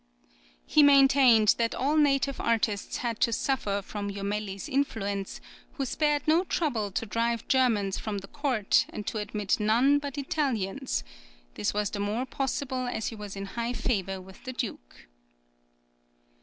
[0.65, 5.39] He maintained that all native artists had to suffer from Jomelli's influence,
[5.73, 10.17] who spared no trouble to drive Germans from the court and to admit none but
[10.17, 11.03] Italians;
[11.53, 15.05] this was the more possible, as he was in high favour with the Duke.